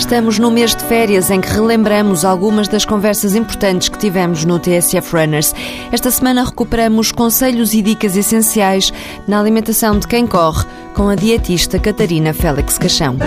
Estamos 0.00 0.38
no 0.38 0.50
mês 0.50 0.74
de 0.74 0.82
férias 0.84 1.30
em 1.30 1.42
que 1.42 1.48
relembramos 1.48 2.24
algumas 2.24 2.66
das 2.66 2.86
conversas 2.86 3.34
importantes 3.34 3.90
que 3.90 3.98
tivemos 3.98 4.46
no 4.46 4.58
TSF 4.58 5.14
Runners. 5.14 5.54
Esta 5.92 6.10
semana 6.10 6.42
recuperamos 6.42 7.12
conselhos 7.12 7.74
e 7.74 7.82
dicas 7.82 8.16
essenciais 8.16 8.90
na 9.28 9.38
alimentação 9.38 9.98
de 9.98 10.08
quem 10.08 10.26
corre 10.26 10.64
com 10.94 11.10
a 11.10 11.14
dietista 11.14 11.78
Catarina 11.78 12.32
Félix 12.32 12.78
Caixão. 12.78 13.18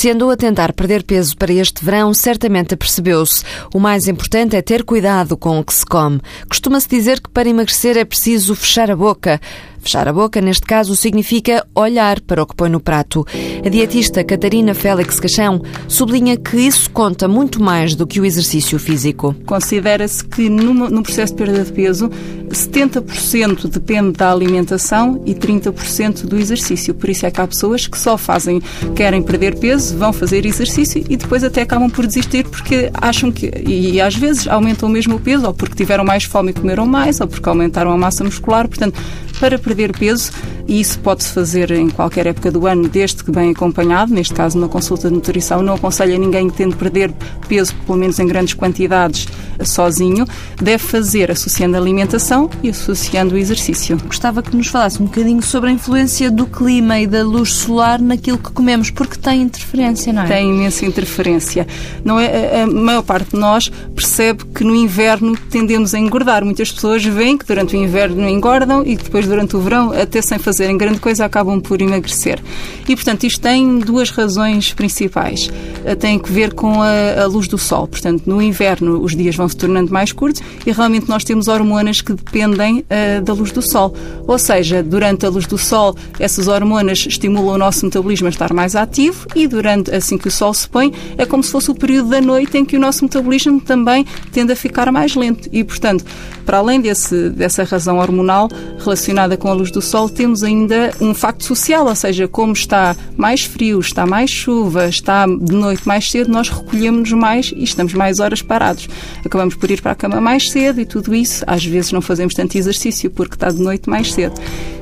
Se 0.00 0.08
andou 0.08 0.30
a 0.30 0.34
tentar 0.34 0.72
perder 0.72 1.02
peso 1.02 1.36
para 1.36 1.52
este 1.52 1.84
verão, 1.84 2.14
certamente 2.14 2.72
apercebeu-se. 2.72 3.44
O 3.74 3.78
mais 3.78 4.08
importante 4.08 4.56
é 4.56 4.62
ter 4.62 4.82
cuidado 4.82 5.36
com 5.36 5.60
o 5.60 5.62
que 5.62 5.74
se 5.74 5.84
come. 5.84 6.22
Costuma-se 6.48 6.88
dizer 6.88 7.20
que 7.20 7.28
para 7.28 7.50
emagrecer 7.50 7.98
é 7.98 8.04
preciso 8.06 8.54
fechar 8.54 8.90
a 8.90 8.96
boca. 8.96 9.38
Fechar 9.78 10.08
a 10.08 10.12
boca, 10.12 10.40
neste 10.40 10.66
caso, 10.66 10.96
significa 10.96 11.66
olhar 11.74 12.18
para 12.22 12.42
o 12.42 12.46
que 12.46 12.56
põe 12.56 12.70
no 12.70 12.80
prato. 12.80 13.26
A 13.64 13.68
dietista 13.68 14.24
Catarina 14.24 14.74
Félix 14.74 15.20
Caixão 15.20 15.60
sublinha 15.86 16.36
que 16.36 16.56
isso 16.56 16.90
conta 16.90 17.28
muito 17.28 17.62
mais 17.62 17.94
do 17.94 18.06
que 18.06 18.20
o 18.20 18.24
exercício 18.24 18.78
físico. 18.78 19.34
Considera-se 19.44 20.24
que 20.24 20.48
no 20.48 21.02
processo 21.02 21.34
de 21.34 21.44
perda 21.44 21.62
de 21.62 21.72
peso, 21.72 22.10
70% 22.50 23.68
depende 23.68 24.12
da 24.12 24.30
alimentação 24.30 25.22
e 25.24 25.34
30% 25.34 26.26
do 26.26 26.36
exercício. 26.36 26.94
Por 26.94 27.08
isso 27.08 27.26
é 27.26 27.30
que 27.30 27.40
há 27.40 27.46
pessoas 27.46 27.86
que 27.86 27.98
só 27.98 28.18
fazem, 28.18 28.60
querem 28.94 29.22
perder 29.22 29.58
peso, 29.58 29.96
vão 29.96 30.12
fazer 30.12 30.44
exercício 30.44 31.04
e 31.08 31.16
depois 31.16 31.44
até 31.44 31.62
acabam 31.62 31.88
por 31.88 32.06
desistir 32.06 32.44
porque 32.44 32.90
acham 32.94 33.30
que, 33.30 33.50
e 33.66 34.00
às 34.00 34.14
vezes 34.14 34.46
aumentam 34.48 34.88
mesmo 34.88 35.16
o 35.16 35.20
peso, 35.20 35.46
ou 35.46 35.54
porque 35.54 35.74
tiveram 35.74 36.04
mais 36.04 36.24
fome 36.24 36.50
e 36.50 36.54
comeram 36.54 36.86
mais, 36.86 37.20
ou 37.20 37.28
porque 37.28 37.48
aumentaram 37.48 37.90
a 37.90 37.96
massa 37.96 38.24
muscular. 38.24 38.68
Portanto, 38.68 39.00
para 39.40 39.58
perder 39.58 39.96
peso, 39.96 40.30
e 40.68 40.80
isso 40.80 40.98
pode-se 41.00 41.32
fazer 41.32 41.70
em 41.72 41.88
qualquer 41.88 42.26
época 42.26 42.50
do 42.50 42.66
ano, 42.66 42.88
desde 42.88 43.24
que 43.24 43.30
bem 43.30 43.50
acompanhado, 43.50 44.12
neste 44.12 44.34
caso 44.34 44.58
numa 44.58 44.68
consulta 44.68 45.08
de 45.08 45.14
nutrição, 45.14 45.62
não 45.62 45.74
aconselho 45.74 46.14
a 46.14 46.18
ninguém 46.18 46.50
que 46.50 46.56
tente 46.56 46.76
perder 46.76 47.10
peso, 47.48 47.74
pelo 47.86 47.98
menos 47.98 48.18
em 48.18 48.26
grandes 48.26 48.54
quantidades, 48.54 49.26
sozinho, 49.64 50.26
deve 50.60 50.82
fazer 50.82 51.30
associando 51.30 51.76
a 51.76 51.80
alimentação 51.80 52.48
e 52.62 52.70
associando 52.70 53.34
o 53.34 53.38
exercício. 53.38 53.98
Gostava 54.06 54.42
que 54.42 54.56
nos 54.56 54.68
falasse 54.68 55.02
um 55.02 55.06
bocadinho 55.06 55.42
sobre 55.42 55.70
a 55.70 55.72
influência 55.72 56.30
do 56.30 56.46
clima 56.46 57.00
e 57.00 57.06
da 57.06 57.22
luz 57.22 57.52
solar 57.52 58.00
naquilo 58.00 58.38
que 58.38 58.50
comemos, 58.52 58.90
porque 58.90 59.16
tem 59.16 59.42
interferência, 59.42 60.12
não 60.12 60.22
é? 60.22 60.26
Tem 60.26 60.48
imensa 60.48 60.86
interferência. 60.86 61.66
Não 62.04 62.18
é, 62.18 62.62
a 62.62 62.66
maior 62.66 63.02
parte 63.02 63.30
de 63.30 63.36
nós 63.36 63.70
percebe 63.94 64.44
que 64.54 64.64
no 64.64 64.74
inverno 64.74 65.36
tendemos 65.50 65.94
a 65.94 65.98
engordar. 65.98 66.44
Muitas 66.44 66.70
pessoas 66.70 67.04
veem 67.04 67.36
que 67.36 67.44
durante 67.44 67.76
o 67.76 67.78
inverno 67.78 68.28
engordam 68.28 68.82
e 68.84 68.96
depois 68.96 69.26
durante 69.30 69.56
o 69.56 69.60
verão, 69.60 69.92
até 69.92 70.20
sem 70.20 70.38
fazerem 70.38 70.76
grande 70.76 70.98
coisa, 70.98 71.24
acabam 71.24 71.60
por 71.60 71.80
emagrecer. 71.80 72.40
E, 72.88 72.96
portanto, 72.96 73.24
isto 73.24 73.40
tem 73.40 73.78
duas 73.78 74.10
razões 74.10 74.72
principais. 74.72 75.48
Eh, 75.84 75.94
tem 75.94 76.18
que 76.18 76.30
ver 76.32 76.52
com 76.52 76.82
a, 76.82 77.22
a 77.22 77.26
luz 77.26 77.46
do 77.46 77.56
sol. 77.56 77.86
Portanto, 77.86 78.24
no 78.26 78.42
inverno 78.42 79.00
os 79.00 79.14
dias 79.14 79.36
vão 79.36 79.48
se 79.48 79.56
tornando 79.56 79.92
mais 79.92 80.12
curtos 80.12 80.42
e 80.66 80.72
realmente 80.72 81.08
nós 81.08 81.24
temos 81.24 81.48
hormonas 81.48 82.00
que 82.00 82.12
dependem 82.12 82.80
uh, 82.80 83.22
da 83.22 83.32
luz 83.32 83.52
do 83.52 83.62
sol. 83.62 83.94
Ou 84.26 84.38
seja, 84.38 84.82
durante 84.82 85.24
a 85.24 85.28
luz 85.28 85.46
do 85.46 85.56
sol, 85.56 85.94
essas 86.18 86.48
hormonas 86.48 87.06
estimulam 87.06 87.54
o 87.54 87.58
nosso 87.58 87.84
metabolismo 87.84 88.26
a 88.26 88.30
estar 88.30 88.52
mais 88.52 88.74
ativo 88.74 89.26
e 89.34 89.46
durante 89.46 89.94
assim 89.94 90.18
que 90.18 90.28
o 90.28 90.30
sol 90.30 90.52
se 90.52 90.68
põe, 90.68 90.92
é 91.16 91.24
como 91.24 91.42
se 91.42 91.50
fosse 91.50 91.70
o 91.70 91.74
período 91.74 92.10
da 92.10 92.20
noite 92.20 92.58
em 92.58 92.64
que 92.64 92.76
o 92.76 92.80
nosso 92.80 93.04
metabolismo 93.04 93.60
também 93.60 94.04
tende 94.32 94.52
a 94.52 94.56
ficar 94.56 94.90
mais 94.90 95.14
lento. 95.14 95.48
E, 95.52 95.62
portanto, 95.62 96.04
para 96.44 96.58
além 96.58 96.80
desse, 96.80 97.30
dessa 97.30 97.62
razão 97.62 97.98
hormonal 97.98 98.48
relacionada 98.78 99.19
com 99.36 99.48
a 99.48 99.52
luz 99.52 99.70
do 99.70 99.80
sol, 99.82 100.08
temos 100.08 100.42
ainda 100.42 100.92
um 101.00 101.14
facto 101.14 101.44
social, 101.44 101.86
ou 101.86 101.94
seja, 101.94 102.26
como 102.28 102.52
está 102.52 102.96
mais 103.16 103.44
frio, 103.44 103.80
está 103.80 104.06
mais 104.06 104.30
chuva, 104.30 104.88
está 104.88 105.26
de 105.26 105.54
noite 105.54 105.86
mais 105.86 106.10
cedo, 106.10 106.30
nós 106.30 106.48
recolhemos 106.48 107.12
mais 107.12 107.52
e 107.54 107.64
estamos 107.64 107.94
mais 107.94 108.20
horas 108.20 108.42
parados. 108.42 108.88
Acabamos 109.24 109.54
por 109.54 109.70
ir 109.70 109.80
para 109.80 109.92
a 109.92 109.94
cama 109.94 110.20
mais 110.20 110.50
cedo 110.50 110.80
e 110.80 110.86
tudo 110.86 111.14
isso. 111.14 111.44
Às 111.46 111.64
vezes 111.64 111.92
não 111.92 112.00
fazemos 112.00 112.34
tanto 112.34 112.56
exercício 112.56 113.10
porque 113.10 113.34
está 113.34 113.50
de 113.50 113.60
noite 113.60 113.88
mais 113.88 114.12
cedo. 114.12 114.34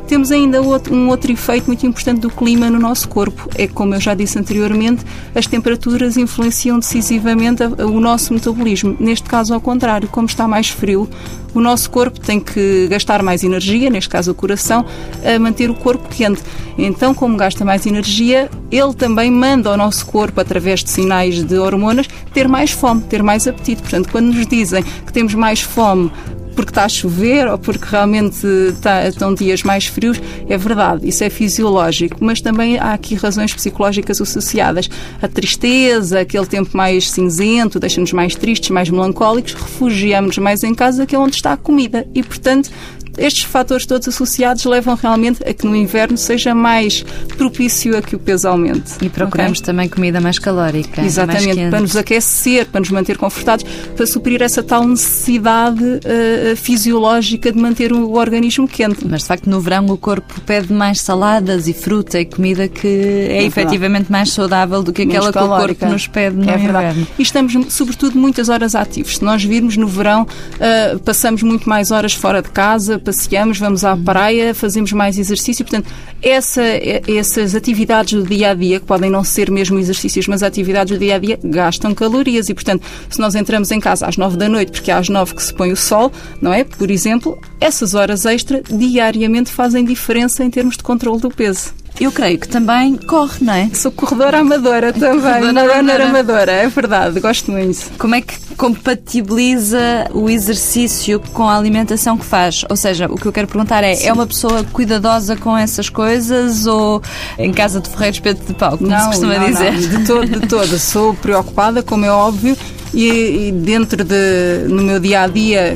Temos 0.09 0.33
ainda 0.33 0.63
um 0.63 1.09
outro 1.11 1.31
efeito 1.31 1.67
muito 1.67 1.87
importante 1.87 2.21
do 2.21 2.31
clima 2.31 2.71
no 2.71 2.79
nosso 2.79 3.07
corpo. 3.11 3.47
É 3.57 3.67
como 3.67 3.95
eu 3.95 4.01
já 4.01 4.15
disse 4.15 4.39
anteriormente, 4.39 5.05
as 5.35 5.47
temperaturas 5.47 6.17
influenciam 6.17 6.79
decisivamente 6.79 7.63
o 7.63 8.01
nosso 8.01 8.33
metabolismo. 8.33 8.97
Neste 8.99 9.29
caso, 9.29 9.53
ao 9.53 9.61
contrário, 9.61 10.09
como 10.09 10.27
está 10.27 10.49
mais 10.49 10.71
frio, 10.71 11.07
o 11.55 11.61
nosso 11.61 11.91
corpo 11.91 12.19
tem 12.19 12.41
que 12.41 12.89
gastar 12.89 13.23
mais 13.23 13.45
energia, 13.45 13.91
neste 13.91 14.09
caso 14.09 14.31
o 14.31 14.35
coração, 14.35 14.85
a 15.23 15.39
manter 15.39 15.71
o 15.71 15.75
corpo 15.75 16.09
quente. 16.09 16.43
Então, 16.79 17.13
como 17.13 17.37
gasta 17.37 17.63
mais 17.63 17.85
energia, 17.85 18.51
ele 18.71 18.95
também 18.95 19.31
manda 19.31 19.69
ao 19.69 19.77
nosso 19.77 20.07
corpo, 20.07 20.41
através 20.41 20.83
de 20.83 20.91
sinais 20.91 21.45
de 21.45 21.59
hormonas, 21.59 22.09
ter 22.33 22.49
mais 22.49 22.71
fome, 22.71 23.03
ter 23.03 23.23
mais 23.23 23.47
apetite. 23.47 23.83
Portanto, 23.83 24.09
quando 24.11 24.33
nos 24.33 24.47
dizem 24.47 24.83
que 24.83 25.13
temos 25.13 25.35
mais 25.35 25.61
fome 25.61 26.11
porque 26.59 26.73
está 26.73 26.87
a 26.87 26.89
chover 26.89 27.47
ou 27.47 27.57
porque 27.57 27.85
realmente 27.89 28.45
está, 28.45 29.07
estão 29.07 29.33
dias 29.33 29.63
mais 29.63 29.87
frios, 29.87 30.21
é 30.49 30.59
verdade, 30.59 31.09
isso 31.09 31.23
é 31.23 31.31
fisiológico, 31.31 32.17
mas 32.21 32.41
também 32.41 32.77
há 32.77 32.95
aqui 32.95 33.15
razões 33.15 33.55
psicológicas 33.55 34.21
associadas. 34.21 34.91
A 35.23 35.29
tristeza, 35.29 36.19
aquele 36.19 36.47
tempo 36.47 36.77
mais 36.77 37.09
cinzento, 37.13 37.79
deixa-nos 37.79 38.13
mais 38.13 38.35
tristes, 38.35 38.71
mais 38.71 38.91
melancólicos, 38.91 39.55
refugiamos-nos 39.55 40.39
mais 40.39 40.65
em 40.65 40.75
casa, 40.75 41.07
que 41.07 41.15
é 41.15 41.19
onde 41.19 41.37
está 41.37 41.53
a 41.53 41.57
comida. 41.57 42.05
E, 42.13 42.25
portanto, 42.25 42.73
estes 43.19 43.45
fatores 43.45 43.87
todos 43.87 44.09
associados 44.09 44.65
levam 44.65 44.95
realmente 44.95 45.43
a 45.47 45.53
que 45.53 45.67
no 45.67 45.75
inverno 45.75 46.17
seja 46.17 46.55
mais 46.55 47.05
propício 47.37 47.97
a 47.97 48.03
que 48.03 48.17
o 48.17 48.19
peso 48.19 48.49
aumente. 48.49 48.93
E 49.01 49.09
procuramos 49.09 49.59
okay? 49.59 49.67
também 49.67 49.89
comida 49.89 50.21
mais 50.21 50.39
calórica. 50.39 51.03
Exatamente, 51.03 51.57
mais 51.57 51.71
para 51.71 51.81
nos 51.81 51.97
aquecer, 51.97 52.67
para 52.67 52.81
nos 52.81 52.91
manter 52.91 53.17
confortados, 53.17 53.65
para 53.97 54.07
suprir 54.07 54.43
essa 54.43 54.63
tal 54.63 54.87
necessidade 54.87 55.83
uh, 55.85 56.57
fisiológica 56.57 57.53
de 57.53 57.59
manter 57.59 57.93
o 57.93 58.13
organismo 58.15 58.67
quente. 58.69 59.07
Mas 59.07 59.23
de 59.23 59.29
facto 59.29 59.49
no 59.49 59.61
verão 59.61 59.87
o 59.87 59.97
corpo 59.97 60.41
pede 60.43 60.73
mais 60.73 61.01
saladas 61.01 61.69
e 61.69 61.73
fruta 61.73 62.21
e 62.21 62.25
comida 62.25 62.69
que 62.69 62.87
é, 62.87 63.39
é 63.39 63.45
efetivamente 63.45 64.11
mais 64.11 64.33
saudável 64.33 64.83
do 64.83 64.93
que 64.93 65.03
aquela 65.03 65.33
que 65.33 65.39
o 65.39 65.49
corpo 65.49 65.87
nos 65.87 66.07
pede 66.07 66.37
no 66.37 66.49
é 66.49 66.55
inverno. 66.55 67.07
E 67.19 67.23
estamos 67.23 67.73
sobretudo 67.73 68.19
muitas 68.19 68.49
horas 68.49 68.75
ativos. 68.75 69.17
Se 69.17 69.25
nós 69.25 69.43
virmos 69.43 69.77
no 69.77 69.87
verão, 69.87 70.23
uh, 70.23 70.99
passamos 71.01 71.43
muito 71.43 71.69
mais 71.69 71.91
horas 71.91 72.15
fora 72.15 72.43
de 72.43 72.51
casa, 72.51 72.99
passeamos, 73.09 73.59
vamos 73.59 73.85
à 73.87 73.97
praia, 73.97 74.55
fazemos 74.55 74.93
mais 74.93 75.19
exercício. 75.19 75.65
Portanto, 75.65 75.91
essa, 76.23 76.63
essas 77.09 77.55
atividades 77.55 78.21
do 78.21 78.29
dia 78.29 78.51
a 78.51 78.55
dia, 78.55 78.79
que 78.79 78.85
podem 78.85 79.09
não 79.09 79.25
ser 79.25 79.51
mesmo 79.51 79.79
exercícios, 79.79 80.29
mas 80.29 80.43
atividades 80.43 80.93
do 80.93 81.01
dia 81.01 81.15
a 81.15 81.19
dia, 81.19 81.39
gastam 81.43 81.95
calorias. 81.95 82.51
E, 82.51 82.55
portanto, 82.55 82.85
se 83.09 83.19
nós 83.19 83.35
entramos 83.35 83.71
em 83.71 83.81
casa 83.81 84.07
às 84.07 84.19
nove 84.19 84.37
da 84.37 84.47
noite, 84.47 84.73
porque 84.73 84.91
é 84.91 84.95
às 84.95 85.09
nove 85.09 85.35
que 85.35 85.43
se 85.43 85.55
põe 85.55 85.73
o 85.73 85.77
sol, 85.77 86.13
não 86.43 86.53
é? 86.53 86.65
Por 86.65 86.91
exemplo, 86.91 87.39
essas 87.59 87.95
horas 87.95 88.27
extra 88.27 88.63
diariamente 88.63 89.51
fazem 89.51 89.87
diferença 89.87 90.45
em 90.45 90.51
termos 90.51 90.77
de 90.77 90.83
controle 90.83 91.21
do 91.21 91.31
peso. 91.31 91.78
Eu 92.01 92.13
creio 92.13 92.39
que 92.39 92.49
também 92.49 92.97
corre, 92.97 93.45
não 93.45 93.53
é? 93.53 93.71
Sou 93.75 93.91
corredora 93.91 94.39
amadora 94.39 94.93
também, 94.93 95.21
corredora 95.21 95.79
amadora. 95.79 96.05
amadora, 96.07 96.53
é 96.53 96.69
verdade, 96.69 97.19
gosto 97.19 97.51
muito. 97.51 97.91
Como 97.99 98.15
é 98.15 98.21
que 98.21 98.39
compatibiliza 98.57 100.09
o 100.13 100.31
exercício 100.31 101.21
com 101.33 101.49
a 101.49 101.57
alimentação 101.57 102.17
que 102.17 102.25
faz? 102.25 102.65
Ou 102.69 102.77
seja, 102.77 103.07
o 103.07 103.17
que 103.17 103.27
eu 103.27 103.33
quero 103.33 103.49
perguntar 103.49 103.83
é, 103.83 103.95
Sim. 103.95 104.09
é 104.09 104.13
uma 104.13 104.27
pessoa 104.27 104.63
cuidadosa 104.65 105.37
com 105.37 105.57
essas 105.57 105.89
coisas 105.89 106.67
ou 106.67 107.03
em 107.37 107.53
casa 107.53 107.81
de 107.81 107.89
ferreiros 107.91 108.21
Pedro 108.21 108.45
de 108.47 108.55
pau, 108.55 108.79
como 108.79 108.91
não, 108.91 108.99
se 109.01 109.07
costuma 109.07 109.39
não, 109.39 109.47
dizer? 109.47 109.73
Não, 109.73 109.81
de 109.81 110.07
todo, 110.07 110.27
de 110.27 110.47
todo. 110.47 110.79
Sou 110.79 111.15
preocupada, 111.15 111.83
como 111.83 112.05
é 112.05 112.11
óbvio, 112.11 112.57
e, 112.95 113.49
e 113.49 113.53
dentro 113.53 114.05
de, 114.05 114.69
no 114.69 114.83
meu 114.83 115.01
dia 115.01 115.23
a 115.23 115.27
dia 115.27 115.75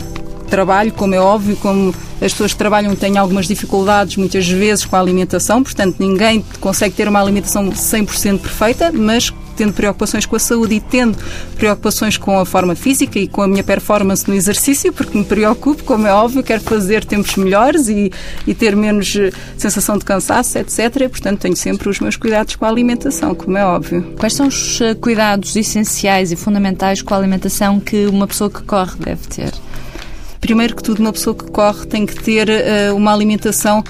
trabalho, 0.53 0.93
como 0.93 1.15
é 1.15 1.19
óbvio, 1.19 1.57
como 1.57 1.95
as 2.21 2.33
pessoas 2.33 2.53
que 2.53 2.59
trabalham 2.59 2.95
têm 2.95 3.17
algumas 3.17 3.47
dificuldades 3.47 4.17
muitas 4.17 4.47
vezes 4.47 4.85
com 4.85 4.95
a 4.95 5.01
alimentação, 5.01 5.63
portanto 5.63 5.97
ninguém 5.99 6.45
consegue 6.61 6.95
ter 6.95 7.09
uma 7.09 7.21
alimentação 7.21 7.71
100% 7.71 8.39
perfeita, 8.39 8.93
mas 8.93 9.33
tendo 9.57 9.73
preocupações 9.73 10.27
com 10.27 10.37
a 10.37 10.39
saúde 10.39 10.75
e 10.75 10.81
tendo 10.81 11.17
preocupações 11.57 12.17
com 12.17 12.39
a 12.39 12.45
forma 12.45 12.75
física 12.75 13.19
e 13.19 13.27
com 13.27 13.43
a 13.43 13.49
minha 13.49 13.63
performance 13.63 14.29
no 14.29 14.35
exercício, 14.35 14.93
porque 14.93 15.17
me 15.17 15.25
preocupo, 15.25 15.85
como 15.85 16.07
é 16.07 16.13
óbvio, 16.13 16.43
quero 16.43 16.63
fazer 16.63 17.05
tempos 17.05 17.37
melhores 17.37 17.89
e, 17.89 18.11
e 18.47 18.55
ter 18.55 18.75
menos 18.77 19.15
eh, 19.17 19.31
sensação 19.57 19.99
de 19.99 20.05
cansaço, 20.05 20.59
etc. 20.59 20.79
E, 21.03 21.09
portanto, 21.09 21.41
tenho 21.41 21.57
sempre 21.57 21.89
os 21.89 22.01
meus 22.01 22.17
cuidados 22.17 22.57
com 22.57 22.65
a 22.65 22.69
alimentação, 22.69 23.35
como 23.35 23.57
é 23.57 23.65
óbvio. 23.65 24.15
Quais 24.19 24.35
são 24.35 24.49
os 24.49 24.81
eh, 24.81 24.95
cuidados 24.95 25.55
essenciais 25.55 26.33
e 26.33 26.37
fundamentais 26.37 27.03
com 27.03 27.15
a 27.15 27.17
alimentação 27.19 27.79
que 27.79 28.07
uma 28.07 28.27
pessoa 28.27 28.51
que 28.51 28.63
corre 28.63 28.97
deve 28.99 29.27
ter? 29.29 29.53
Primeiro 30.43 30.75
que 30.75 30.83
tudo, 30.83 30.99
uma 30.99 31.13
pessoa 31.13 31.35
que 31.35 31.51
corre 31.51 31.87
tem 31.87 32.05
que 32.05 32.17
ter 32.17 32.49
uh, 32.49 32.97
uma 32.97 33.15
alimentação 33.15 33.83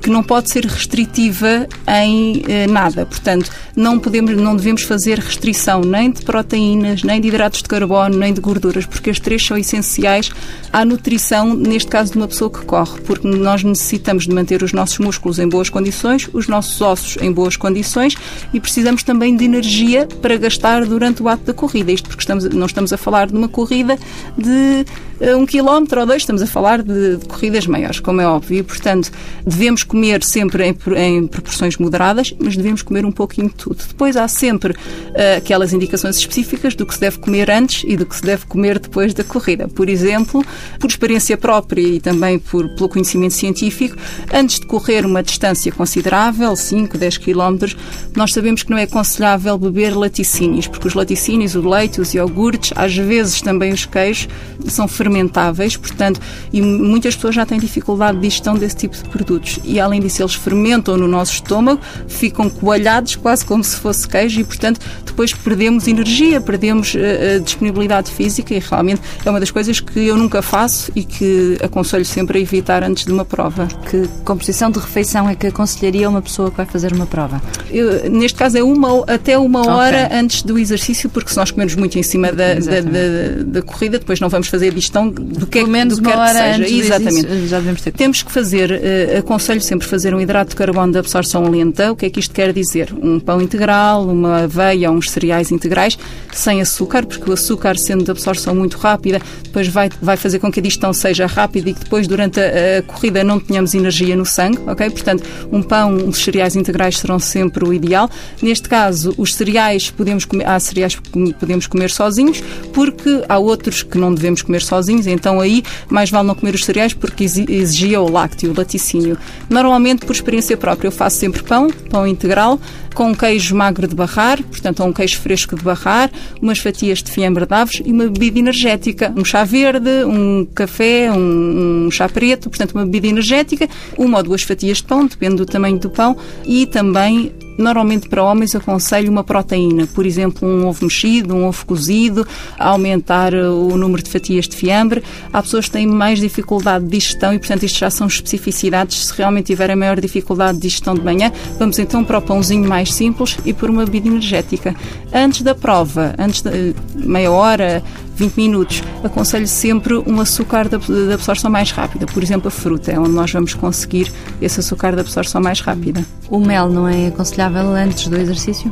que 0.00 0.10
não 0.10 0.22
pode 0.22 0.50
ser 0.50 0.64
restritiva 0.64 1.66
em 1.86 2.42
eh, 2.48 2.66
nada. 2.66 3.04
Portanto, 3.04 3.50
não 3.76 3.98
podemos, 3.98 4.36
não 4.36 4.56
devemos 4.56 4.82
fazer 4.82 5.18
restrição 5.18 5.82
nem 5.82 6.10
de 6.10 6.22
proteínas, 6.22 7.02
nem 7.02 7.20
de 7.20 7.28
hidratos 7.28 7.62
de 7.62 7.68
carbono, 7.68 8.16
nem 8.16 8.32
de 8.32 8.40
gorduras, 8.40 8.86
porque 8.86 9.10
as 9.10 9.20
três 9.20 9.44
são 9.44 9.56
essenciais 9.56 10.30
à 10.72 10.84
nutrição, 10.84 11.54
neste 11.54 11.90
caso 11.90 12.12
de 12.12 12.18
uma 12.18 12.28
pessoa 12.28 12.50
que 12.50 12.64
corre, 12.64 13.00
porque 13.02 13.26
nós 13.26 13.62
necessitamos 13.62 14.26
de 14.26 14.34
manter 14.34 14.62
os 14.62 14.72
nossos 14.72 14.98
músculos 14.98 15.38
em 15.38 15.48
boas 15.48 15.68
condições, 15.68 16.28
os 16.32 16.48
nossos 16.48 16.80
ossos 16.80 17.16
em 17.22 17.32
boas 17.32 17.56
condições 17.56 18.14
e 18.52 18.60
precisamos 18.60 19.02
também 19.02 19.36
de 19.36 19.44
energia 19.44 20.06
para 20.20 20.36
gastar 20.36 20.84
durante 20.86 21.22
o 21.22 21.28
ato 21.28 21.44
da 21.44 21.54
corrida. 21.54 21.92
Isto 21.92 22.08
porque 22.08 22.22
estamos, 22.22 22.44
não 22.44 22.66
estamos 22.66 22.92
a 22.92 22.96
falar 22.96 23.28
de 23.28 23.36
uma 23.36 23.48
corrida 23.48 23.98
de 24.36 24.84
uh, 25.20 25.36
um 25.36 25.46
quilómetro 25.46 26.00
ou 26.00 26.06
dois, 26.06 26.22
estamos 26.22 26.42
a 26.42 26.46
falar 26.46 26.82
de, 26.82 27.16
de, 27.16 27.26
corridas 27.26 27.66
maiores, 27.66 28.00
como 28.00 28.20
é 28.20 28.26
óbvio, 28.26 28.64
portanto 28.64 29.10
devemos 29.46 29.82
comer 29.90 30.22
sempre 30.22 30.68
em, 30.68 30.76
em, 30.96 31.26
proporções 31.26 31.76
moderadas, 31.76 32.32
mas 32.38 32.56
devemos 32.56 32.80
comer 32.80 33.04
um 33.04 33.10
pouquinho 33.10 33.48
de 33.48 33.56
tudo. 33.56 33.82
Depois 33.88 34.16
há 34.16 34.28
sempre 34.28 34.72
uh, 34.72 35.36
aquelas 35.36 35.72
indicações 35.72 36.16
específicas 36.16 36.76
do 36.76 36.86
que 36.86 36.94
se 36.94 37.00
deve 37.00 37.18
comer 37.18 37.50
antes 37.50 37.82
e 37.84 37.96
do 37.96 38.06
que 38.06 38.14
se 38.14 38.22
deve 38.22 38.46
comer 38.46 38.78
depois 38.78 39.12
da 39.12 39.24
corrida. 39.24 39.66
Por 39.66 39.88
exemplo, 39.88 40.44
por 40.78 40.88
experiência 40.88 41.36
própria 41.36 41.80
e 41.80 41.98
também 41.98 42.38
por, 42.38 42.68
pelo 42.76 42.88
conhecimento 42.88 43.34
científico, 43.34 43.96
antes 44.32 44.60
de 44.60 44.66
correr 44.66 45.04
uma 45.04 45.24
distância 45.24 45.72
considerável, 45.72 46.54
5, 46.54 46.96
10 46.96 47.18
quilómetros, 47.18 47.76
nós 48.14 48.32
sabemos 48.32 48.62
que 48.62 48.70
não 48.70 48.78
é 48.78 48.84
aconselhável 48.84 49.58
beber 49.58 49.96
laticínios, 49.96 50.68
porque 50.68 50.86
os 50.86 50.94
laticínios, 50.94 51.56
o 51.56 51.68
leite, 51.68 52.00
os 52.00 52.14
iogurtes, 52.14 52.72
às 52.76 52.96
vezes 52.96 53.42
também 53.42 53.72
os 53.72 53.86
queijos, 53.86 54.28
são 54.68 54.86
fermentáveis, 54.86 55.76
portanto, 55.76 56.20
e 56.52 56.62
muitas 56.62 57.16
pessoas 57.16 57.34
já 57.34 57.44
têm 57.44 57.58
dificuldade 57.58 58.18
de 58.18 58.22
digestão 58.22 58.54
desse 58.54 58.76
tipo 58.76 58.96
de 58.96 59.08
produtos. 59.08 59.58
E 59.64 59.79
além 59.80 60.00
disso, 60.00 60.22
eles 60.22 60.34
fermentam 60.34 60.96
no 60.96 61.08
nosso 61.08 61.34
estômago, 61.34 61.80
ficam 62.06 62.48
coalhados 62.48 63.16
quase 63.16 63.44
como 63.44 63.64
se 63.64 63.76
fosse 63.76 64.06
queijo 64.06 64.40
e, 64.40 64.44
portanto, 64.44 64.80
depois 65.04 65.32
perdemos 65.32 65.86
energia, 65.88 66.40
perdemos 66.40 66.94
uh, 66.94 67.40
disponibilidade 67.40 68.10
física 68.10 68.54
e 68.54 68.58
realmente 68.58 69.00
é 69.24 69.30
uma 69.30 69.40
das 69.40 69.50
coisas 69.50 69.80
que 69.80 70.06
eu 70.06 70.16
nunca 70.16 70.42
faço 70.42 70.90
e 70.94 71.04
que 71.04 71.58
aconselho 71.62 72.04
sempre 72.04 72.38
a 72.38 72.40
evitar 72.40 72.82
antes 72.82 73.04
de 73.04 73.12
uma 73.12 73.24
prova. 73.24 73.66
Que 73.90 74.08
composição 74.24 74.70
de 74.70 74.78
refeição 74.78 75.28
é 75.28 75.34
que 75.34 75.46
aconselharia 75.46 76.08
uma 76.08 76.22
pessoa 76.22 76.50
que 76.50 76.56
vai 76.56 76.66
fazer 76.66 76.92
uma 76.92 77.06
prova? 77.06 77.40
Eu, 77.70 78.10
neste 78.10 78.38
caso 78.38 78.58
é 78.58 78.62
uma, 78.62 79.04
até 79.06 79.38
uma 79.38 79.68
hora 79.68 80.06
okay. 80.06 80.18
antes 80.18 80.42
do 80.42 80.58
exercício, 80.58 81.08
porque 81.08 81.30
se 81.30 81.36
nós 81.36 81.50
comermos 81.50 81.74
muito 81.74 81.98
em 81.98 82.02
cima 82.02 82.32
da, 82.32 82.54
da, 82.54 82.80
da, 82.80 83.42
da 83.44 83.62
corrida, 83.62 83.98
depois 83.98 84.20
não 84.20 84.28
vamos 84.28 84.48
fazer 84.48 84.68
a 84.68 84.70
digestão 84.70 85.08
do 85.08 85.46
que, 85.46 85.58
Pelo 85.58 85.70
menos 85.70 85.96
do 85.96 86.02
que 86.02 86.08
uma 86.08 86.32
quer 86.32 86.58
que 86.58 86.68
seja. 86.68 86.80
Exatamente. 86.80 87.46
Já 87.46 87.58
devemos 87.58 87.80
ter. 87.82 87.92
Temos 87.92 88.22
que 88.22 88.32
fazer, 88.32 88.70
uh, 88.70 89.18
aconselho 89.18 89.60
sempre 89.70 89.86
fazer 89.86 90.12
um 90.12 90.20
hidrato 90.20 90.50
de 90.50 90.56
carbono 90.56 90.92
de 90.92 90.98
absorção 90.98 91.48
lenta. 91.48 91.92
O 91.92 91.96
que 91.96 92.06
é 92.06 92.10
que 92.10 92.18
isto 92.18 92.34
quer 92.34 92.52
dizer? 92.52 92.92
Um 92.92 93.20
pão 93.20 93.40
integral, 93.40 94.04
uma 94.04 94.42
aveia, 94.42 94.90
uns 94.90 95.08
cereais 95.08 95.52
integrais, 95.52 95.96
sem 96.32 96.60
açúcar, 96.60 97.06
porque 97.06 97.30
o 97.30 97.32
açúcar, 97.32 97.78
sendo 97.78 98.02
de 98.02 98.10
absorção 98.10 98.52
muito 98.52 98.76
rápida, 98.78 99.20
depois 99.44 99.68
vai, 99.68 99.88
vai 100.02 100.16
fazer 100.16 100.40
com 100.40 100.50
que 100.50 100.58
a 100.58 100.62
digestão 100.62 100.92
seja 100.92 101.24
rápida 101.24 101.70
e 101.70 101.74
que 101.74 101.84
depois, 101.84 102.08
durante 102.08 102.40
a, 102.40 102.78
a 102.78 102.82
corrida, 102.82 103.22
não 103.22 103.38
tenhamos 103.38 103.72
energia 103.72 104.16
no 104.16 104.26
sangue, 104.26 104.58
ok? 104.66 104.90
Portanto, 104.90 105.22
um 105.52 105.62
pão, 105.62 105.94
uns 105.94 106.18
cereais 106.18 106.56
integrais 106.56 106.98
serão 106.98 107.20
sempre 107.20 107.64
o 107.64 107.72
ideal. 107.72 108.10
Neste 108.42 108.68
caso, 108.68 109.14
os 109.16 109.36
cereais 109.36 109.88
podemos 109.88 110.24
comer, 110.24 110.48
há 110.48 110.58
cereais 110.58 110.96
que 110.96 111.32
podemos 111.34 111.68
comer 111.68 111.90
sozinhos, 111.90 112.42
porque 112.72 113.22
há 113.28 113.38
outros 113.38 113.84
que 113.84 113.96
não 113.98 114.12
devemos 114.12 114.42
comer 114.42 114.62
sozinhos, 114.62 115.06
então 115.06 115.40
aí 115.40 115.62
mais 115.88 116.10
vale 116.10 116.26
não 116.26 116.34
comer 116.34 116.56
os 116.56 116.64
cereais 116.64 116.92
porque 116.92 117.22
exigia 117.22 118.00
o 118.00 118.10
lácteo, 118.10 118.50
o 118.50 118.56
laticínio. 118.56 119.16
Normalmente, 119.60 120.06
por 120.06 120.14
experiência 120.14 120.56
própria, 120.56 120.88
eu 120.88 120.92
faço 120.92 121.18
sempre 121.18 121.42
pão, 121.42 121.68
pão 121.90 122.06
integral, 122.06 122.58
com 122.94 123.14
queijo 123.14 123.54
magro 123.54 123.86
de 123.86 123.94
barrar, 123.94 124.42
portanto, 124.42 124.82
um 124.82 124.90
queijo 124.90 125.18
fresco 125.18 125.54
de 125.54 125.62
barrar, 125.62 126.10
umas 126.40 126.58
fatias 126.58 127.02
de 127.02 127.10
fiambre 127.10 127.44
de 127.44 127.54
aves 127.54 127.82
e 127.84 127.92
uma 127.92 128.04
bebida 128.04 128.38
energética, 128.38 129.12
um 129.14 129.22
chá 129.22 129.44
verde, 129.44 130.02
um 130.06 130.46
café, 130.46 131.12
um, 131.12 131.86
um 131.86 131.90
chá 131.90 132.08
preto, 132.08 132.48
portanto, 132.48 132.72
uma 132.72 132.86
bebida 132.86 133.08
energética, 133.08 133.68
uma 133.98 134.16
ou 134.16 134.24
duas 134.24 134.42
fatias 134.42 134.78
de 134.78 134.84
pão, 134.84 135.04
depende 135.04 135.36
do 135.36 135.44
tamanho 135.44 135.78
do 135.78 135.90
pão, 135.90 136.16
e 136.46 136.64
também 136.64 137.30
Normalmente 137.60 138.08
para 138.08 138.22
homens 138.22 138.54
aconselho 138.54 139.10
uma 139.10 139.22
proteína, 139.22 139.86
por 139.86 140.06
exemplo, 140.06 140.48
um 140.48 140.66
ovo 140.66 140.84
mexido, 140.84 141.34
um 141.34 141.46
ovo 141.46 141.66
cozido, 141.66 142.26
aumentar 142.58 143.34
o 143.34 143.76
número 143.76 144.02
de 144.02 144.10
fatias 144.10 144.48
de 144.48 144.56
fiambre. 144.56 145.02
Há 145.30 145.42
pessoas 145.42 145.66
que 145.66 145.72
têm 145.72 145.86
mais 145.86 146.18
dificuldade 146.18 146.86
de 146.86 146.90
digestão 146.90 147.34
e, 147.34 147.38
portanto, 147.38 147.62
isto 147.64 147.78
já 147.78 147.90
são 147.90 148.06
especificidades. 148.06 149.06
Se 149.06 149.12
realmente 149.14 149.46
tiverem 149.46 149.76
maior 149.76 150.00
dificuldade 150.00 150.54
de 150.54 150.62
digestão 150.62 150.94
de 150.94 151.02
manhã, 151.02 151.30
vamos 151.58 151.78
então 151.78 152.02
para 152.02 152.18
o 152.18 152.22
pãozinho 152.22 152.66
mais 152.66 152.94
simples 152.94 153.36
e 153.44 153.52
por 153.52 153.68
uma 153.68 153.84
bebida 153.84 154.08
energética. 154.08 154.74
Antes 155.12 155.42
da 155.42 155.54
prova, 155.54 156.14
antes 156.18 156.40
de 156.40 156.74
meia 156.94 157.30
hora, 157.30 157.82
20 158.20 158.36
minutos, 158.36 158.82
aconselho 159.02 159.48
sempre 159.48 159.94
um 159.96 160.20
açúcar 160.20 160.68
de 160.68 161.12
absorção 161.12 161.50
mais 161.50 161.70
rápida. 161.70 162.04
Por 162.04 162.22
exemplo, 162.22 162.48
a 162.48 162.50
fruta, 162.50 162.92
é 162.92 162.98
onde 162.98 163.12
nós 163.12 163.32
vamos 163.32 163.54
conseguir 163.54 164.12
esse 164.42 164.60
açúcar 164.60 164.94
de 164.94 165.00
absorção 165.00 165.40
mais 165.40 165.60
rápida. 165.60 166.04
O 166.28 166.38
mel 166.38 166.68
não 166.68 166.86
é 166.86 167.06
aconselhável 167.06 167.70
antes 167.70 168.08
do 168.08 168.16
exercício? 168.18 168.70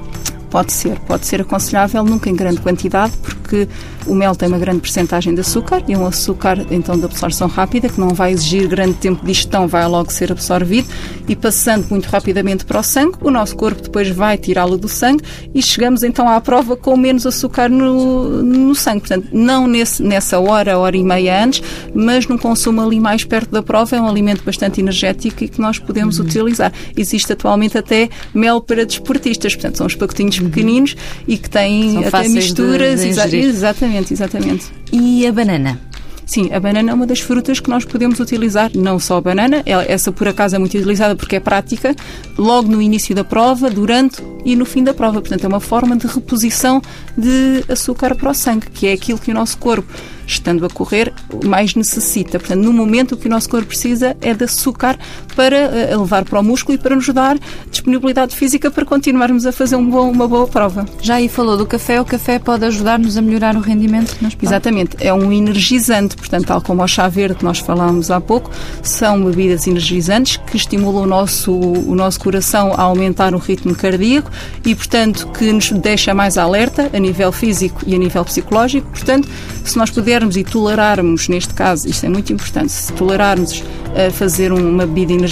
Pode 0.50 0.72
ser, 0.72 0.98
pode 1.00 1.26
ser 1.26 1.40
aconselhável, 1.40 2.04
nunca 2.04 2.28
em 2.28 2.36
grande 2.36 2.60
quantidade, 2.60 3.16
porque 3.22 3.37
o 4.06 4.14
mel 4.14 4.34
tem 4.34 4.48
uma 4.48 4.58
grande 4.58 4.80
percentagem 4.80 5.34
de 5.34 5.40
açúcar 5.40 5.82
e 5.86 5.92
é 5.92 5.98
um 5.98 6.06
açúcar 6.06 6.66
então 6.70 6.98
de 6.98 7.04
absorção 7.04 7.48
rápida 7.48 7.88
que 7.88 8.00
não 8.00 8.10
vai 8.10 8.32
exigir 8.32 8.66
grande 8.68 8.94
tempo 8.94 9.20
de 9.20 9.26
digestão, 9.26 9.66
vai 9.66 9.86
logo 9.86 10.12
ser 10.12 10.32
absorvido 10.32 10.88
e 11.28 11.36
passando 11.36 11.86
muito 11.90 12.06
rapidamente 12.06 12.64
para 12.64 12.80
o 12.80 12.82
sangue, 12.82 13.16
o 13.20 13.30
nosso 13.30 13.56
corpo 13.56 13.82
depois 13.82 14.08
vai 14.08 14.38
tirá-lo 14.38 14.76
do 14.76 14.88
sangue 14.88 15.22
e 15.54 15.62
chegamos 15.62 16.02
então 16.02 16.28
à 16.28 16.40
prova 16.40 16.76
com 16.76 16.96
menos 16.96 17.26
açúcar 17.26 17.68
no, 17.68 18.42
no 18.42 18.74
sangue. 18.74 19.00
Portanto, 19.00 19.28
não 19.32 19.66
nesse, 19.66 20.02
nessa 20.02 20.38
hora, 20.38 20.78
hora 20.78 20.96
e 20.96 21.02
meia 21.02 21.44
antes, 21.44 21.62
mas 21.94 22.26
num 22.26 22.38
consumo 22.38 22.80
ali 22.80 22.98
mais 23.00 23.24
perto 23.24 23.50
da 23.50 23.62
prova, 23.62 23.96
é 23.96 24.00
um 24.00 24.08
alimento 24.08 24.42
bastante 24.44 24.80
energético 24.80 25.44
e 25.44 25.48
que 25.48 25.60
nós 25.60 25.78
podemos 25.78 26.18
uhum. 26.18 26.26
utilizar. 26.26 26.72
Existe 26.96 27.32
atualmente 27.32 27.76
até 27.76 28.08
mel 28.34 28.60
para 28.60 28.84
desportistas, 28.84 29.54
portanto, 29.54 29.78
são 29.78 29.86
os 29.86 29.94
pacotinhos 29.94 30.38
uhum. 30.38 30.48
pequeninos 30.48 30.96
e 31.26 31.36
que 31.36 31.48
têm 31.48 31.92
são 31.92 32.06
até 32.06 32.28
misturas. 32.28 33.00
De, 33.00 33.12
de 33.12 33.20
exatamente, 33.38 34.12
exatamente. 34.12 34.66
E 34.92 35.26
a 35.26 35.32
banana? 35.32 35.78
Sim, 36.28 36.52
a 36.52 36.60
banana 36.60 36.90
é 36.90 36.94
uma 36.94 37.06
das 37.06 37.20
frutas 37.20 37.58
que 37.58 37.70
nós 37.70 37.86
podemos 37.86 38.20
utilizar, 38.20 38.70
não 38.74 38.98
só 38.98 39.16
a 39.16 39.20
banana, 39.20 39.62
essa 39.64 40.12
por 40.12 40.28
acaso 40.28 40.54
é 40.54 40.58
muito 40.58 40.76
utilizada 40.76 41.16
porque 41.16 41.36
é 41.36 41.40
prática, 41.40 41.96
logo 42.36 42.70
no 42.70 42.82
início 42.82 43.14
da 43.14 43.24
prova, 43.24 43.70
durante 43.70 44.22
e 44.44 44.54
no 44.54 44.66
fim 44.66 44.84
da 44.84 44.92
prova. 44.92 45.22
Portanto, 45.22 45.44
é 45.44 45.48
uma 45.48 45.58
forma 45.58 45.96
de 45.96 46.06
reposição 46.06 46.82
de 47.16 47.64
açúcar 47.66 48.14
para 48.14 48.30
o 48.30 48.34
sangue, 48.34 48.68
que 48.68 48.86
é 48.88 48.92
aquilo 48.92 49.18
que 49.18 49.30
o 49.30 49.34
nosso 49.34 49.56
corpo 49.56 49.90
estando 50.26 50.66
a 50.66 50.68
correr, 50.68 51.14
mais 51.46 51.74
necessita. 51.74 52.38
Portanto, 52.38 52.62
no 52.62 52.74
momento 52.74 53.12
o 53.12 53.16
que 53.16 53.26
o 53.26 53.30
nosso 53.30 53.48
corpo 53.48 53.68
precisa 53.68 54.14
é 54.20 54.34
de 54.34 54.44
açúcar 54.44 54.98
para 55.38 55.70
uh, 55.94 56.00
levar 56.00 56.24
para 56.24 56.40
o 56.40 56.42
músculo 56.42 56.76
e 56.76 56.78
para 56.78 56.96
nos 56.96 57.08
dar 57.10 57.38
disponibilidade 57.70 58.34
física 58.34 58.72
para 58.72 58.84
continuarmos 58.84 59.46
a 59.46 59.52
fazer 59.52 59.76
um 59.76 59.88
bom, 59.88 60.10
uma 60.10 60.26
boa 60.26 60.48
prova. 60.48 60.84
Já 61.00 61.14
aí 61.14 61.28
falou 61.28 61.56
do 61.56 61.64
café, 61.64 62.00
o 62.00 62.04
café 62.04 62.40
pode 62.40 62.64
ajudar-nos 62.64 63.16
a 63.16 63.22
melhorar 63.22 63.54
o 63.54 63.60
rendimento 63.60 64.16
nas 64.20 64.34
provas? 64.34 64.50
Exatamente, 64.50 64.96
é 64.98 65.14
um 65.14 65.30
energizante, 65.30 66.16
portanto, 66.16 66.44
tal 66.44 66.60
como 66.60 66.82
o 66.82 66.88
chá 66.88 67.06
verde 67.06 67.36
que 67.36 67.44
nós 67.44 67.60
falámos 67.60 68.10
há 68.10 68.20
pouco, 68.20 68.50
são 68.82 69.26
bebidas 69.26 69.68
energizantes 69.68 70.38
que 70.38 70.56
estimulam 70.56 71.04
o 71.04 71.06
nosso, 71.06 71.52
o 71.52 71.94
nosso 71.94 72.18
coração 72.18 72.72
a 72.72 72.82
aumentar 72.82 73.32
o 73.32 73.38
ritmo 73.38 73.76
cardíaco 73.76 74.32
e, 74.64 74.74
portanto, 74.74 75.28
que 75.28 75.52
nos 75.52 75.70
deixa 75.70 76.12
mais 76.12 76.36
alerta 76.36 76.90
a 76.92 76.98
nível 76.98 77.30
físico 77.30 77.82
e 77.86 77.94
a 77.94 77.98
nível 77.98 78.24
psicológico. 78.24 78.90
Portanto, 78.90 79.28
se 79.62 79.78
nós 79.78 79.88
pudermos 79.88 80.36
e 80.36 80.42
tolerarmos, 80.42 81.28
neste 81.28 81.54
caso, 81.54 81.88
isto 81.88 82.04
é 82.04 82.08
muito 82.08 82.32
importante, 82.32 82.72
se 82.72 82.92
tolerarmos 82.94 83.62
a 83.94 84.10
fazer 84.10 84.52
uma 84.52 84.86
bebida 84.86 85.12
energizante, 85.12 85.27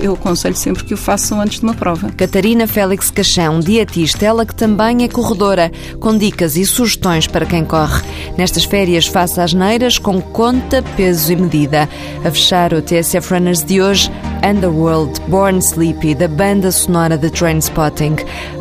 eu 0.00 0.14
aconselho 0.14 0.56
sempre 0.56 0.84
que 0.84 0.94
o 0.94 0.96
façam 0.96 1.40
antes 1.40 1.60
de 1.60 1.64
uma 1.64 1.74
prova. 1.74 2.10
Catarina 2.12 2.66
Félix 2.66 3.10
Caixão, 3.10 3.60
dietista, 3.60 4.24
ela 4.24 4.46
que 4.46 4.54
também 4.54 5.04
é 5.04 5.08
corredora, 5.08 5.70
com 6.00 6.16
dicas 6.16 6.56
e 6.56 6.64
sugestões 6.64 7.26
para 7.26 7.46
quem 7.46 7.64
corre. 7.64 8.02
Nestas 8.36 8.64
férias, 8.64 9.06
faça 9.06 9.42
as 9.42 9.52
neiras 9.52 9.98
com 9.98 10.20
conta, 10.20 10.82
peso 10.96 11.32
e 11.32 11.36
medida. 11.36 11.88
A 12.24 12.30
fechar 12.30 12.72
o 12.72 12.82
TSF 12.82 13.34
Runners 13.34 13.64
de 13.64 13.80
hoje, 13.80 14.10
Underworld, 14.48 15.20
Born 15.28 15.58
Sleepy, 15.58 16.14
da 16.14 16.28
banda 16.28 16.70
sonora 16.72 17.18
de 17.18 17.30
Trainspotting. 17.30 18.16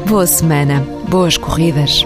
Boa 0.07 0.27
semana, 0.27 0.85
boas 1.09 1.37
corridas. 1.37 2.03